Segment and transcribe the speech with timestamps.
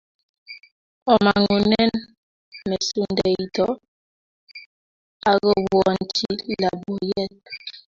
[1.13, 1.91] Omang'unen
[2.69, 3.65] mesundeito
[5.31, 6.27] agobwonchi
[6.61, 7.35] loboyet.